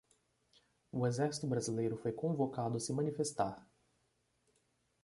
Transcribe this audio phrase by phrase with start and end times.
[0.91, 3.63] O exército brasileiro foi convocado a se manifestar